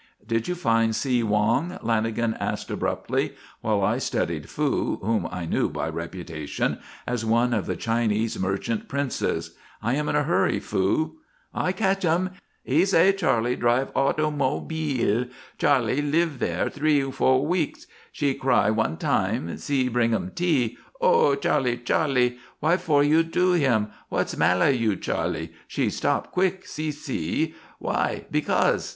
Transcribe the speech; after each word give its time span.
"Did 0.25 0.47
you 0.47 0.55
find 0.55 0.95
See 0.95 1.21
Wong?" 1.21 1.77
Lanagan 1.83 2.35
asked 2.39 2.71
abruptly, 2.71 3.35
while 3.61 3.83
I 3.83 3.99
studied 3.99 4.49
Fu, 4.49 4.95
whom 4.97 5.29
I 5.31 5.45
knew 5.45 5.69
by 5.69 5.89
reputation 5.89 6.79
as 7.05 7.23
one 7.23 7.53
of 7.53 7.67
the 7.67 7.75
Chinese 7.75 8.39
merchant 8.39 8.89
princes. 8.89 9.55
"I 9.79 9.93
am 9.93 10.09
in 10.09 10.15
a 10.15 10.23
hurry, 10.23 10.59
Fu." 10.59 11.19
"I 11.53 11.71
catchem. 11.71 12.31
He 12.63 12.83
say 12.83 13.11
Charley 13.11 13.55
drive 13.55 13.91
aut 13.95 14.19
o 14.19 14.31
mob 14.31 14.71
eel. 14.71 15.25
Charley 15.59 16.01
live 16.01 16.39
there 16.39 16.67
three, 16.67 17.11
fo' 17.11 17.43
wicks. 17.43 17.85
She 18.11 18.33
cry 18.33 18.71
one 18.71 18.97
time 18.97 19.55
See 19.59 19.87
bringem 19.87 20.33
tea: 20.33 20.79
'Oh, 20.99 21.35
Charley! 21.35 21.77
Charley! 21.77 22.39
Why 22.59 22.77
fo' 22.77 23.01
you 23.01 23.21
do 23.21 23.51
him? 23.51 23.89
What's 24.09 24.35
mala 24.35 24.71
you, 24.71 24.95
Charley?' 24.95 25.53
She 25.67 25.91
stop 25.91 26.31
quick 26.31 26.65
see 26.65 26.89
See. 26.91 27.53
Why? 27.77 28.25
Becaus'? 28.31 28.89